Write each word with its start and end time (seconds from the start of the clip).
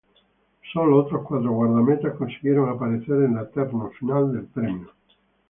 Sólo 0.73 0.97
otros 0.97 1.27
cuatro 1.27 1.51
guardametas 1.51 2.15
consiguieron 2.17 2.69
aparecer 2.69 3.21
en 3.21 3.35
la 3.35 3.47
terna 3.47 3.87
final 3.99 4.33
del 4.33 4.45
premio. 4.45 4.89